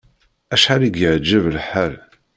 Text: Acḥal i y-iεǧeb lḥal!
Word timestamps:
Acḥal 0.53 0.81
i 0.83 0.89
y-iεǧeb 0.93 1.45
lḥal! 1.55 1.93